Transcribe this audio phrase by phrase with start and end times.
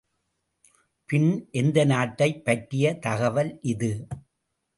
[1.09, 1.27] பின்,
[1.53, 3.91] எந்தநாட்டைப் பற்றிய தகவல் இது?